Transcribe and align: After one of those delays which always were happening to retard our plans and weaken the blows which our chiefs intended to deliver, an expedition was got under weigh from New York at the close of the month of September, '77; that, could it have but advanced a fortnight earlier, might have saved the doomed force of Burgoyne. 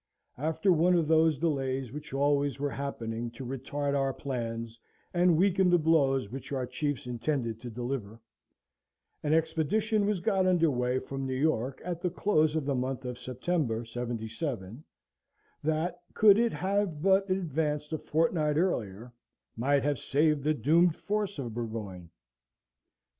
After 0.39 0.71
one 0.71 0.95
of 0.95 1.07
those 1.07 1.37
delays 1.37 1.91
which 1.91 2.11
always 2.11 2.59
were 2.59 2.71
happening 2.71 3.29
to 3.33 3.45
retard 3.45 3.93
our 3.93 4.15
plans 4.15 4.79
and 5.13 5.37
weaken 5.37 5.69
the 5.69 5.77
blows 5.77 6.31
which 6.31 6.51
our 6.51 6.65
chiefs 6.65 7.05
intended 7.05 7.59
to 7.61 7.69
deliver, 7.69 8.19
an 9.21 9.31
expedition 9.35 10.07
was 10.07 10.19
got 10.19 10.47
under 10.47 10.71
weigh 10.71 10.97
from 10.97 11.27
New 11.27 11.39
York 11.39 11.83
at 11.85 12.01
the 12.01 12.09
close 12.09 12.55
of 12.55 12.65
the 12.65 12.73
month 12.73 13.05
of 13.05 13.19
September, 13.19 13.85
'77; 13.85 14.83
that, 15.63 16.01
could 16.15 16.39
it 16.39 16.53
have 16.53 17.03
but 17.03 17.29
advanced 17.29 17.93
a 17.93 17.99
fortnight 17.99 18.57
earlier, 18.57 19.13
might 19.55 19.83
have 19.83 19.99
saved 19.99 20.41
the 20.43 20.55
doomed 20.55 20.95
force 20.95 21.37
of 21.37 21.53
Burgoyne. 21.53 22.09